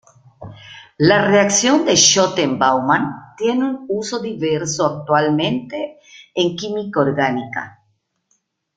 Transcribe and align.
La 0.97 1.25
reacción 1.27 1.85
de 1.85 1.95
Schotten–Baumann 1.95 3.35
tiene 3.37 3.63
un 3.65 3.85
uso 3.87 4.17
diverso 4.19 4.83
actualmente 4.87 5.99
en 6.33 6.55
química 6.55 7.01
orgánica. 7.01 7.83